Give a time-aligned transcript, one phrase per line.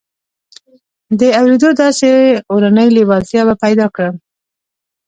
[1.19, 2.09] د اورېدو داسې
[2.51, 4.15] اورنۍ لېوالتیا به پيدا کړم.